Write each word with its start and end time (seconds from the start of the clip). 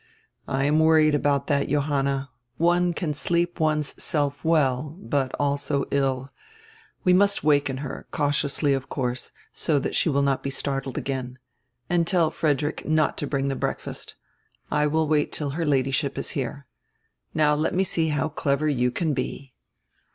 "I 0.47 0.65
am 0.65 0.79
worried 0.79 1.13
about 1.13 1.45
that, 1.45 1.69
Johanna. 1.69 2.31
One 2.57 2.91
can 2.91 3.13
sleep 3.13 3.59
one's 3.59 4.01
self 4.03 4.43
well, 4.43 4.97
but 4.99 5.31
also 5.39 5.85
ill. 5.91 6.31
We 7.03 7.13
must 7.13 7.43
waken 7.43 7.77
her, 7.85 8.07
cautiously, 8.09 8.73
of 8.73 8.89
course, 8.89 9.31
so 9.53 9.77
that 9.77 9.93
she 9.93 10.09
will 10.09 10.23
not 10.23 10.43
he 10.43 10.49
startled 10.49 10.97
again. 10.97 11.37
And 11.87 12.07
tell 12.07 12.31
Frederick 12.31 12.83
not 12.83 13.15
to 13.19 13.27
bring 13.27 13.47
die 13.49 13.53
breakfast. 13.53 14.15
I 14.71 14.87
will 14.87 15.07
wait 15.07 15.31
till 15.31 15.51
her 15.51 15.65
Ladyship 15.67 16.17
is 16.17 16.31
here. 16.31 16.65
Now 17.35 17.53
let 17.53 17.75
me 17.75 17.83
see 17.83 18.07
how 18.07 18.27
clever 18.27 18.67
you 18.67 18.89
can 18.89 19.13
be." 19.13 19.53